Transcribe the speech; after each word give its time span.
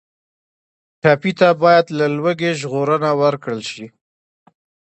ټپي 1.01 1.31
ته 1.39 1.47
باید 1.63 1.85
له 1.97 2.05
لوږې 2.15 2.51
ژغورنه 2.59 3.09
ورکړل 3.21 3.61
شي. 3.71 3.85